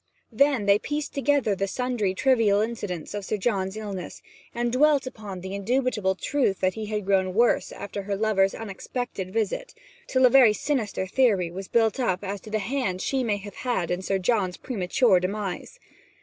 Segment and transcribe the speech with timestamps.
[0.31, 5.53] Then they pieced together sundry trivial incidents of Sir John's illness, and dwelt upon the
[5.53, 9.75] indubitable truth that he had grown worse after her lover's unexpected visit;
[10.07, 13.57] till a very sinister theory was built up as to the hand she may have
[13.57, 15.77] had in Sir John's premature demise.